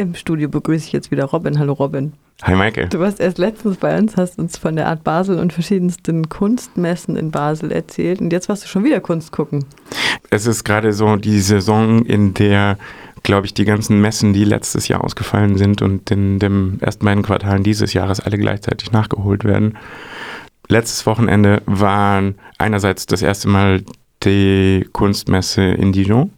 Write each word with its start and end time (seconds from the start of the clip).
Im 0.00 0.14
Studio 0.14 0.48
begrüße 0.48 0.86
ich 0.86 0.92
jetzt 0.92 1.10
wieder 1.10 1.26
Robin. 1.26 1.58
Hallo 1.58 1.74
Robin. 1.74 2.14
Hi 2.40 2.56
Michael. 2.56 2.88
Du 2.88 3.00
warst 3.00 3.20
erst 3.20 3.36
letztens 3.36 3.76
bei 3.76 3.98
uns, 3.98 4.16
hast 4.16 4.38
uns 4.38 4.56
von 4.56 4.74
der 4.74 4.86
Art 4.86 5.04
Basel 5.04 5.38
und 5.38 5.52
verschiedensten 5.52 6.30
Kunstmessen 6.30 7.16
in 7.16 7.30
Basel 7.30 7.70
erzählt 7.70 8.18
und 8.22 8.32
jetzt 8.32 8.48
warst 8.48 8.64
du 8.64 8.68
schon 8.68 8.82
wieder 8.82 9.00
Kunst 9.00 9.30
gucken. 9.30 9.66
Es 10.30 10.46
ist 10.46 10.64
gerade 10.64 10.94
so 10.94 11.16
die 11.16 11.38
Saison, 11.40 12.06
in 12.06 12.32
der, 12.32 12.78
glaube 13.24 13.44
ich, 13.44 13.52
die 13.52 13.66
ganzen 13.66 14.00
Messen, 14.00 14.32
die 14.32 14.44
letztes 14.44 14.88
Jahr 14.88 15.04
ausgefallen 15.04 15.58
sind 15.58 15.82
und 15.82 16.10
in 16.10 16.38
den 16.38 16.78
ersten 16.80 17.04
beiden 17.04 17.22
Quartalen 17.22 17.62
dieses 17.62 17.92
Jahres 17.92 18.20
alle 18.20 18.38
gleichzeitig 18.38 18.92
nachgeholt 18.92 19.44
werden. 19.44 19.76
Letztes 20.68 21.04
Wochenende 21.04 21.60
waren 21.66 22.36
einerseits 22.56 23.04
das 23.04 23.20
erste 23.20 23.50
Mal 23.50 23.82
die 24.24 24.88
Kunstmesse 24.92 25.60
in 25.60 25.92
Dijon 25.92 26.30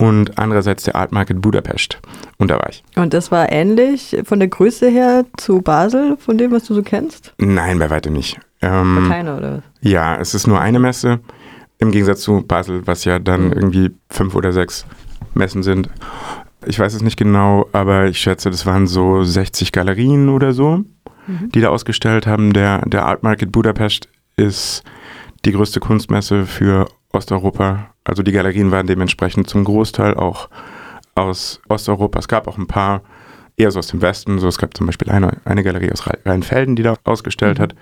und 0.00 0.38
andererseits 0.38 0.84
der 0.84 0.96
Art 0.96 1.12
Market 1.12 1.42
Budapest. 1.42 2.00
Und 2.38 2.50
da 2.50 2.54
war 2.54 2.70
ich. 2.70 2.82
Und 2.96 3.12
das 3.12 3.30
war 3.30 3.52
ähnlich 3.52 4.16
von 4.24 4.38
der 4.38 4.48
Größe 4.48 4.88
her 4.88 5.26
zu 5.36 5.60
Basel, 5.60 6.16
von 6.16 6.38
dem, 6.38 6.52
was 6.52 6.64
du 6.64 6.74
so 6.74 6.82
kennst? 6.82 7.34
Nein, 7.38 7.78
bei 7.78 7.90
weitem 7.90 8.14
nicht. 8.14 8.40
Ähm, 8.62 9.06
keine, 9.08 9.36
oder? 9.36 9.62
Ja, 9.82 10.16
es 10.16 10.32
ist 10.32 10.46
nur 10.46 10.58
eine 10.58 10.78
Messe, 10.78 11.20
im 11.78 11.90
Gegensatz 11.90 12.22
zu 12.22 12.42
Basel, 12.42 12.86
was 12.86 13.04
ja 13.04 13.18
dann 13.18 13.48
mhm. 13.48 13.52
irgendwie 13.52 13.90
fünf 14.08 14.34
oder 14.34 14.52
sechs 14.52 14.86
Messen 15.34 15.62
sind. 15.62 15.90
Ich 16.64 16.78
weiß 16.78 16.94
es 16.94 17.02
nicht 17.02 17.18
genau, 17.18 17.68
aber 17.72 18.06
ich 18.06 18.18
schätze, 18.18 18.50
das 18.50 18.64
waren 18.64 18.86
so 18.86 19.22
60 19.22 19.70
Galerien 19.70 20.30
oder 20.30 20.54
so, 20.54 20.78
mhm. 21.26 21.50
die 21.54 21.60
da 21.60 21.68
ausgestellt 21.68 22.26
haben. 22.26 22.54
Der, 22.54 22.86
der 22.86 23.04
Art 23.04 23.22
Market 23.22 23.52
Budapest 23.52 24.08
ist 24.36 24.82
die 25.44 25.52
größte 25.52 25.80
Kunstmesse 25.80 26.46
für 26.46 26.86
Osteuropa. 27.12 27.90
Also 28.04 28.22
die 28.22 28.32
Galerien 28.32 28.70
waren 28.70 28.86
dementsprechend 28.86 29.48
zum 29.48 29.64
Großteil 29.64 30.14
auch 30.14 30.48
aus 31.14 31.60
Osteuropa. 31.68 32.18
Es 32.18 32.28
gab 32.28 32.46
auch 32.48 32.58
ein 32.58 32.66
paar 32.66 33.02
eher 33.56 33.70
so 33.70 33.78
aus 33.78 33.88
dem 33.88 34.02
Westen. 34.02 34.38
So, 34.38 34.48
es 34.48 34.58
gab 34.58 34.76
zum 34.76 34.86
Beispiel 34.86 35.10
eine, 35.10 35.38
eine 35.44 35.62
Galerie 35.62 35.92
aus 35.92 36.04
Rheinfelden, 36.24 36.76
die 36.76 36.82
da 36.82 36.94
ausgestellt 37.04 37.58
mhm. 37.58 37.62
hat. 37.62 37.74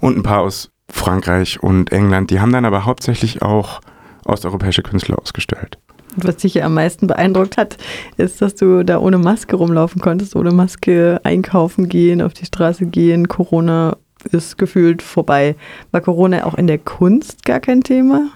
Und 0.00 0.16
ein 0.16 0.22
paar 0.22 0.40
aus 0.40 0.70
Frankreich 0.90 1.62
und 1.62 1.92
England. 1.92 2.30
Die 2.30 2.40
haben 2.40 2.52
dann 2.52 2.64
aber 2.64 2.84
hauptsächlich 2.84 3.42
auch 3.42 3.80
osteuropäische 4.24 4.82
Künstler 4.82 5.18
ausgestellt. 5.20 5.78
Was 6.16 6.36
dich 6.36 6.54
ja 6.54 6.64
am 6.64 6.74
meisten 6.74 7.06
beeindruckt 7.06 7.56
hat, 7.58 7.76
ist, 8.16 8.40
dass 8.40 8.54
du 8.54 8.84
da 8.84 8.98
ohne 8.98 9.18
Maske 9.18 9.56
rumlaufen 9.56 10.00
konntest, 10.00 10.34
ohne 10.34 10.50
Maske 10.50 11.20
einkaufen 11.24 11.88
gehen, 11.88 12.22
auf 12.22 12.32
die 12.32 12.46
Straße 12.46 12.86
gehen. 12.86 13.28
Corona 13.28 13.96
ist 14.32 14.56
gefühlt 14.56 15.02
vorbei. 15.02 15.56
War 15.90 16.00
Corona 16.00 16.44
auch 16.44 16.54
in 16.54 16.66
der 16.66 16.78
Kunst 16.78 17.44
gar 17.44 17.60
kein 17.60 17.82
Thema? 17.82 18.30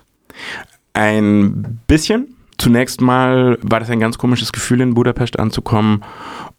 Ein 0.93 1.81
bisschen. 1.87 2.37
Zunächst 2.59 3.01
mal 3.01 3.59
war 3.63 3.81
das 3.81 3.89
ein 3.89 4.01
ganz 4.01 4.19
komisches 4.19 4.53
Gefühl, 4.53 4.83
in 4.83 4.93
Budapest 4.93 5.39
anzukommen 5.39 6.05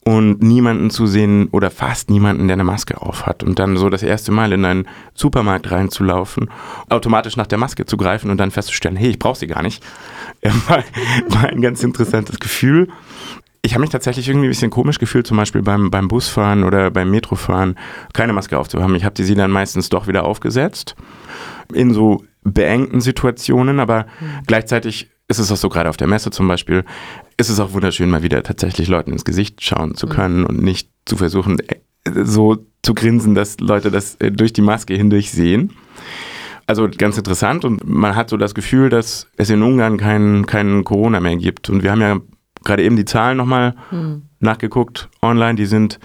und 0.03 0.41
niemanden 0.41 0.89
zu 0.89 1.05
sehen 1.05 1.47
oder 1.51 1.69
fast 1.69 2.09
niemanden, 2.09 2.47
der 2.47 2.55
eine 2.55 2.63
Maske 2.63 2.99
auf 2.99 3.27
hat. 3.27 3.43
Und 3.43 3.59
dann 3.59 3.77
so 3.77 3.87
das 3.87 4.01
erste 4.01 4.31
Mal 4.31 4.51
in 4.51 4.65
einen 4.65 4.87
Supermarkt 5.13 5.69
reinzulaufen, 5.69 6.49
automatisch 6.89 7.37
nach 7.37 7.45
der 7.45 7.59
Maske 7.59 7.85
zu 7.85 7.97
greifen 7.97 8.31
und 8.31 8.37
dann 8.37 8.49
festzustellen, 8.49 8.95
hey, 8.95 9.11
ich 9.11 9.19
brauche 9.19 9.37
sie 9.37 9.45
gar 9.45 9.61
nicht. 9.61 9.83
War, 10.67 10.83
war 11.27 11.49
ein 11.49 11.61
ganz 11.61 11.83
interessantes 11.83 12.39
Gefühl. 12.39 12.87
Ich 13.61 13.73
habe 13.73 13.81
mich 13.81 13.91
tatsächlich 13.91 14.27
irgendwie 14.27 14.47
ein 14.47 14.51
bisschen 14.51 14.71
komisch 14.71 14.97
gefühlt, 14.97 15.27
zum 15.27 15.37
Beispiel 15.37 15.61
beim, 15.61 15.91
beim 15.91 16.07
Busfahren 16.07 16.63
oder 16.63 16.89
beim 16.89 17.11
Metrofahren, 17.11 17.77
keine 18.11 18.33
Maske 18.33 18.57
aufzuhaben. 18.57 18.95
Ich 18.95 19.05
habe 19.05 19.23
sie 19.23 19.35
dann 19.35 19.51
meistens 19.51 19.89
doch 19.89 20.07
wieder 20.07 20.25
aufgesetzt. 20.25 20.95
In 21.71 21.93
so 21.93 22.23
beengten 22.43 23.01
Situationen, 23.01 23.79
aber 23.79 24.05
mhm. 24.19 24.43
gleichzeitig 24.47 25.11
ist 25.27 25.39
es 25.39 25.51
auch 25.51 25.57
so, 25.57 25.69
gerade 25.69 25.89
auf 25.89 25.97
der 25.97 26.07
Messe 26.07 26.29
zum 26.31 26.47
Beispiel, 26.47 26.83
ist 27.37 27.49
es 27.49 27.59
auch 27.59 27.73
wunderschön, 27.73 28.09
mal 28.09 28.23
wieder 28.23 28.43
tatsächlich 28.43 28.87
Leuten 28.87 29.13
ins 29.13 29.25
Gesicht 29.25 29.63
schauen 29.63 29.95
zu 29.95 30.07
mhm. 30.07 30.11
können 30.11 30.39
mhm. 30.41 30.45
und 30.47 30.61
nicht 30.61 30.89
zu 31.05 31.17
versuchen, 31.17 31.59
äh, 31.59 31.75
so 32.23 32.65
zu 32.83 32.93
grinsen, 32.93 33.35
dass 33.35 33.59
Leute 33.59 33.91
das 33.91 34.15
äh, 34.15 34.31
durch 34.31 34.53
die 34.53 34.61
Maske 34.61 34.93
hindurch 34.95 35.31
sehen. 35.31 35.73
Also 36.67 36.87
ganz 36.89 37.17
interessant 37.17 37.65
und 37.65 37.87
man 37.87 38.15
hat 38.15 38.29
so 38.29 38.37
das 38.37 38.55
Gefühl, 38.55 38.89
dass 38.89 39.27
es 39.37 39.49
in 39.49 39.61
Ungarn 39.61 39.97
kein, 39.97 40.45
kein 40.45 40.83
Corona 40.83 41.19
mehr 41.19 41.35
gibt. 41.35 41.69
Und 41.69 41.83
wir 41.83 41.91
haben 41.91 42.01
ja 42.01 42.19
gerade 42.63 42.83
eben 42.83 42.95
die 42.95 43.05
Zahlen 43.05 43.37
nochmal 43.37 43.75
mhm. 43.91 44.23
nachgeguckt 44.39 45.09
online, 45.21 45.55
die 45.55 45.65
sind 45.65 45.99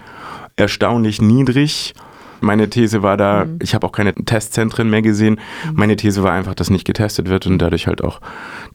erstaunlich 0.57 1.21
niedrig. 1.21 1.95
Meine 2.41 2.69
These 2.71 3.03
war 3.03 3.17
da, 3.17 3.45
mhm. 3.45 3.59
ich 3.63 3.75
habe 3.75 3.87
auch 3.87 3.93
keine 3.93 4.15
Testzentren 4.15 4.91
mehr 4.91 5.03
gesehen. 5.03 5.41
Mhm. 5.65 5.73
Meine 5.75 5.97
These 5.97 6.23
war 6.23 6.33
einfach, 6.33 6.55
dass 6.55 6.71
nicht 6.71 6.87
getestet 6.87 7.29
wird 7.29 7.47
und 7.47 7.59
dadurch 7.59 7.87
halt 7.87 8.03
auch 8.03 8.21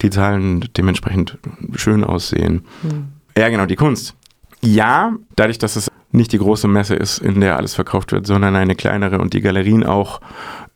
die 0.01 0.09
Zahlen 0.09 0.67
dementsprechend 0.77 1.37
schön 1.75 2.03
aussehen. 2.03 2.65
Mhm. 2.83 3.09
Ja, 3.37 3.49
genau, 3.49 3.65
die 3.65 3.75
Kunst. 3.75 4.15
Ja, 4.61 5.13
dadurch, 5.35 5.57
dass 5.57 5.75
es 5.75 5.89
nicht 6.11 6.33
die 6.33 6.37
große 6.37 6.67
Messe 6.67 6.95
ist, 6.95 7.19
in 7.19 7.39
der 7.39 7.57
alles 7.57 7.73
verkauft 7.73 8.11
wird, 8.11 8.27
sondern 8.27 8.55
eine 8.55 8.75
kleinere 8.75 9.19
und 9.19 9.33
die 9.33 9.41
Galerien 9.41 9.85
auch 9.85 10.19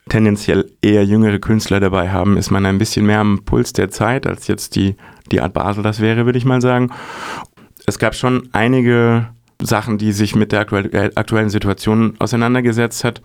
tendenziell 0.09 0.71
eher 0.81 1.03
jüngere 1.03 1.39
Künstler 1.39 1.79
dabei 1.79 2.11
haben, 2.11 2.37
ist 2.37 2.51
man 2.51 2.65
ein 2.65 2.77
bisschen 2.77 3.05
mehr 3.05 3.19
am 3.19 3.43
Puls 3.43 3.73
der 3.73 3.89
Zeit, 3.89 4.27
als 4.27 4.47
jetzt 4.47 4.75
die, 4.75 4.95
die 5.31 5.41
Art 5.41 5.53
Basel 5.53 5.83
das 5.83 5.99
wäre, 5.99 6.25
würde 6.25 6.37
ich 6.37 6.45
mal 6.45 6.61
sagen. 6.61 6.91
Es 7.85 7.99
gab 7.99 8.15
schon 8.15 8.49
einige 8.51 9.27
Sachen, 9.61 9.97
die 9.97 10.11
sich 10.11 10.35
mit 10.35 10.51
der 10.51 10.61
aktuell, 10.61 11.11
aktuellen 11.15 11.49
Situation 11.49 12.15
auseinandergesetzt 12.19 13.03
hat. 13.03 13.21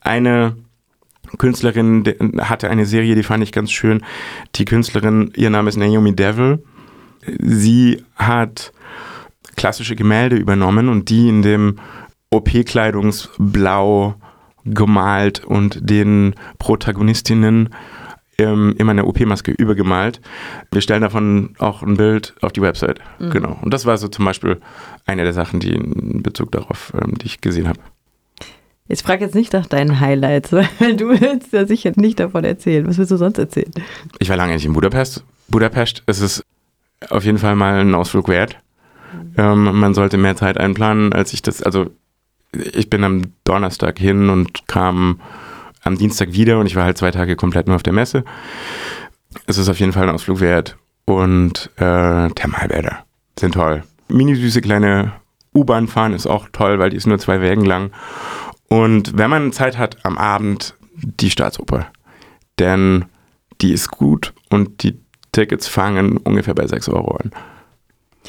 Eine 0.00 0.56
Künstlerin 1.38 2.04
hatte 2.40 2.70
eine 2.70 2.86
Serie, 2.86 3.14
die 3.14 3.22
fand 3.22 3.42
ich 3.42 3.52
ganz 3.52 3.72
schön. 3.72 4.02
Die 4.54 4.64
Künstlerin, 4.64 5.32
ihr 5.36 5.50
Name 5.50 5.68
ist 5.68 5.76
Naomi 5.76 6.14
Devil. 6.14 6.62
Sie 7.38 8.02
hat 8.16 8.72
klassische 9.56 9.96
Gemälde 9.96 10.36
übernommen 10.36 10.88
und 10.88 11.08
die 11.10 11.28
in 11.28 11.42
dem 11.42 11.78
OP-Kleidungsblau 12.30 14.14
gemalt 14.64 15.44
und 15.44 15.78
den 15.88 16.34
Protagonistinnen 16.58 17.70
ähm, 18.38 18.74
immer 18.78 18.92
eine 18.92 19.04
OP-Maske 19.06 19.52
übergemalt. 19.52 20.20
Wir 20.70 20.80
stellen 20.80 21.02
davon 21.02 21.54
auch 21.58 21.82
ein 21.82 21.96
Bild 21.96 22.34
auf 22.40 22.52
die 22.52 22.62
Website. 22.62 23.00
Mhm. 23.18 23.30
Genau. 23.30 23.58
Und 23.62 23.72
das 23.72 23.86
war 23.86 23.96
so 23.98 24.08
zum 24.08 24.24
Beispiel 24.24 24.60
eine 25.06 25.24
der 25.24 25.32
Sachen, 25.32 25.60
die 25.60 25.72
in 25.72 26.22
Bezug 26.22 26.52
darauf, 26.52 26.92
ähm, 26.94 27.16
die 27.18 27.26
ich 27.26 27.40
gesehen 27.40 27.68
habe. 27.68 27.80
Ich 28.86 29.02
frage 29.02 29.24
jetzt 29.24 29.34
nicht 29.34 29.52
nach 29.52 29.66
deinen 29.66 30.00
Highlights, 30.00 30.52
weil 30.78 30.96
du 30.96 31.08
willst 31.08 31.52
ja 31.52 31.66
sicher 31.66 31.92
nicht 31.96 32.20
davon 32.20 32.44
erzählen. 32.44 32.86
Was 32.86 32.98
willst 32.98 33.10
du 33.10 33.16
sonst 33.16 33.38
erzählen? 33.38 33.72
Ich 34.18 34.28
war 34.28 34.36
lange 34.36 34.54
nicht 34.54 34.66
in 34.66 34.72
Budapest. 34.72 35.24
Budapest 35.48 36.02
ist 36.06 36.20
es 36.20 36.44
auf 37.10 37.24
jeden 37.24 37.38
Fall 37.38 37.56
mal 37.56 37.80
ein 37.80 37.94
Ausflug 37.94 38.28
wert. 38.28 38.58
Mhm. 39.12 39.32
Ähm, 39.36 39.78
man 39.78 39.94
sollte 39.94 40.16
mehr 40.16 40.36
Zeit 40.36 40.58
einplanen, 40.58 41.12
als 41.12 41.32
ich 41.32 41.42
das, 41.42 41.62
also 41.62 41.90
ich 42.52 42.88
bin 42.88 43.04
am 43.04 43.22
Donnerstag 43.44 43.98
hin 43.98 44.28
und 44.30 44.68
kam 44.68 45.20
am 45.84 45.96
Dienstag 45.96 46.32
wieder 46.32 46.58
und 46.58 46.66
ich 46.66 46.76
war 46.76 46.84
halt 46.84 46.98
zwei 46.98 47.10
Tage 47.10 47.36
komplett 47.36 47.66
nur 47.66 47.76
auf 47.76 47.82
der 47.82 47.92
Messe. 47.92 48.24
Es 49.46 49.58
ist 49.58 49.68
auf 49.68 49.78
jeden 49.78 49.92
Fall 49.92 50.04
ein 50.04 50.14
Ausflug 50.14 50.40
wert 50.40 50.76
und 51.04 51.70
äh, 51.76 52.28
Thermalbäder 52.30 53.04
sind 53.38 53.54
toll. 53.54 53.84
Mini-süße 54.08 54.60
kleine 54.60 55.12
U-Bahn 55.54 55.86
fahren 55.86 56.12
ist 56.12 56.26
auch 56.26 56.48
toll, 56.52 56.78
weil 56.78 56.90
die 56.90 56.96
ist 56.96 57.06
nur 57.06 57.18
zwei 57.18 57.40
Wägen 57.40 57.64
lang. 57.64 57.90
Und 58.68 59.16
wenn 59.16 59.30
man 59.30 59.52
Zeit 59.52 59.78
hat, 59.78 60.04
am 60.04 60.18
Abend 60.18 60.74
die 60.96 61.30
Staatsoper. 61.30 61.86
Denn 62.58 63.04
die 63.60 63.72
ist 63.72 63.90
gut 63.90 64.32
und 64.50 64.82
die 64.82 64.98
Tickets 65.32 65.68
fangen 65.68 66.16
ungefähr 66.18 66.54
bei 66.54 66.66
6 66.66 66.88
Euro 66.88 67.16
an. 67.16 67.30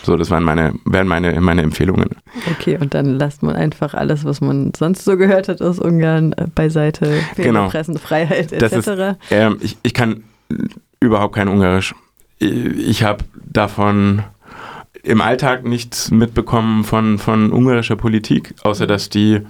So, 0.04 0.18
das 0.18 0.30
waren 0.30 0.44
meine, 0.44 0.74
wären 0.86 1.08
meine, 1.08 1.40
meine 1.42 1.62
Empfehlungen. 1.62 2.10
Okay, 2.52 2.78
und 2.80 2.94
dann 2.94 3.18
lasst 3.18 3.44
man 3.44 3.56
einfach 3.56 3.94
alles, 3.94 4.26
was 4.26 4.42
man 4.42 4.74
sonst 4.76 5.06
so 5.06 5.18
gehört 5.18 5.48
hat 5.48 5.62
aus 5.62 5.80
Ungarn, 5.80 6.34
äh, 6.34 6.48
beiseite. 6.54 7.20
Genau. 7.36 7.70
Pressenfreiheit 7.70 8.52
etc. 8.52 8.74
Ist, 8.74 8.88
äh, 9.32 9.54
ich, 9.62 9.78
ich 9.84 9.94
kann 9.94 10.24
überhaupt 11.00 11.36
kein 11.36 11.48
Ungarisch. 11.48 11.96
Ich 12.40 13.04
habe 13.04 13.24
davon 13.34 14.24
im 15.04 15.22
Alltag 15.22 15.64
nichts 15.66 16.12
mitbekommen 16.12 16.84
von, 16.84 17.18
von 17.18 17.52
ungarischer 17.52 17.96
Politik, 17.96 18.56
außer 18.64 18.88
dass 18.88 19.10
die 19.10 19.42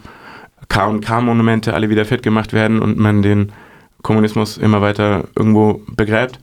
K&K-Monumente 0.67 1.73
alle 1.73 1.89
wieder 1.89 2.05
fit 2.05 2.23
gemacht 2.23 2.53
werden 2.53 2.79
und 2.79 2.97
man 2.97 3.21
den 3.21 3.51
Kommunismus 4.01 4.57
immer 4.57 4.81
weiter 4.81 5.27
irgendwo 5.35 5.81
begräbt 5.95 6.39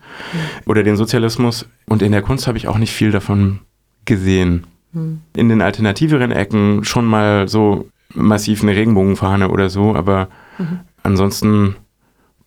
oder 0.66 0.82
den 0.82 0.96
Sozialismus. 0.96 1.68
Und 1.86 2.02
in 2.02 2.12
der 2.12 2.22
Kunst 2.22 2.46
habe 2.46 2.58
ich 2.58 2.66
auch 2.66 2.78
nicht 2.78 2.92
viel 2.92 3.12
davon 3.12 3.60
gesehen. 4.04 4.66
Hm. 4.92 5.20
In 5.34 5.48
den 5.48 5.62
alternativeren 5.62 6.32
Ecken 6.32 6.84
schon 6.84 7.06
mal 7.06 7.48
so 7.48 7.88
massiv 8.14 8.62
eine 8.62 8.76
Regenbogenfahne 8.76 9.48
oder 9.48 9.70
so, 9.70 9.94
aber 9.94 10.28
mhm. 10.58 10.80
ansonsten 11.02 11.76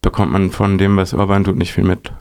bekommt 0.02 0.32
man 0.32 0.52
von 0.52 0.78
dem, 0.78 0.98
was 0.98 1.14
Orban 1.14 1.44
tut, 1.44 1.58
nicht 1.58 1.74
viel 1.74 1.84
mit. 1.84 2.12